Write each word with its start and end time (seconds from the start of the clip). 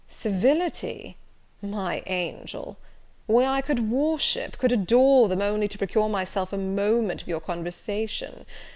"Civility! 0.09 1.15
my 1.61 2.01
angel, 2.07 2.75
why 3.27 3.45
I 3.45 3.61
could 3.61 3.91
worship, 3.91 4.57
could 4.57 4.71
adore 4.71 5.27
them, 5.27 5.43
only 5.43 5.67
to 5.67 5.77
procure 5.77 6.09
myself 6.09 6.51
a 6.51 6.57
moment 6.57 7.21
of 7.21 7.27
your 7.27 7.39
conversation! 7.39 8.47